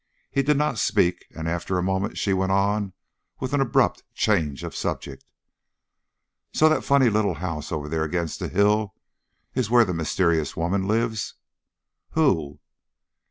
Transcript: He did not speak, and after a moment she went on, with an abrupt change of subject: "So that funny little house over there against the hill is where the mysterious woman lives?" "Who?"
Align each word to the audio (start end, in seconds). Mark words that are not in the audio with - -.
He 0.31 0.41
did 0.41 0.57
not 0.57 0.79
speak, 0.79 1.27
and 1.29 1.47
after 1.47 1.77
a 1.77 1.83
moment 1.83 2.17
she 2.17 2.33
went 2.33 2.51
on, 2.51 2.93
with 3.39 3.53
an 3.53 3.61
abrupt 3.61 4.01
change 4.15 4.63
of 4.63 4.75
subject: 4.75 5.23
"So 6.53 6.67
that 6.69 6.83
funny 6.83 7.07
little 7.07 7.35
house 7.35 7.71
over 7.71 7.87
there 7.87 8.03
against 8.03 8.39
the 8.39 8.47
hill 8.49 8.95
is 9.53 9.69
where 9.69 9.85
the 9.85 9.93
mysterious 9.93 10.57
woman 10.57 10.87
lives?" 10.87 11.35
"Who?" 12.13 12.57